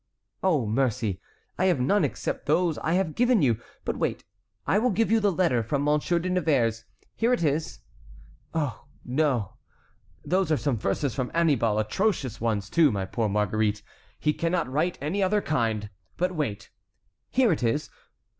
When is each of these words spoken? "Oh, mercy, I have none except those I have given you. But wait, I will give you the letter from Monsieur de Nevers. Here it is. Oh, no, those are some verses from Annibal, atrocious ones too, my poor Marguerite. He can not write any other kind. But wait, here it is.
"Oh, 0.41 0.65
mercy, 0.65 1.21
I 1.59 1.65
have 1.65 1.79
none 1.79 2.03
except 2.03 2.47
those 2.47 2.79
I 2.79 2.93
have 2.93 3.13
given 3.13 3.43
you. 3.43 3.59
But 3.85 3.97
wait, 3.97 4.23
I 4.65 4.79
will 4.79 4.89
give 4.89 5.11
you 5.11 5.19
the 5.19 5.31
letter 5.31 5.61
from 5.61 5.83
Monsieur 5.83 6.17
de 6.17 6.27
Nevers. 6.31 6.85
Here 7.15 7.31
it 7.33 7.43
is. 7.43 7.81
Oh, 8.51 8.85
no, 9.05 9.57
those 10.25 10.51
are 10.51 10.57
some 10.57 10.77
verses 10.79 11.13
from 11.13 11.29
Annibal, 11.35 11.77
atrocious 11.77 12.41
ones 12.41 12.67
too, 12.67 12.91
my 12.91 13.05
poor 13.05 13.29
Marguerite. 13.29 13.83
He 14.17 14.33
can 14.33 14.51
not 14.51 14.67
write 14.67 14.97
any 15.03 15.21
other 15.21 15.39
kind. 15.39 15.91
But 16.17 16.31
wait, 16.33 16.71
here 17.29 17.51
it 17.51 17.61
is. 17.61 17.91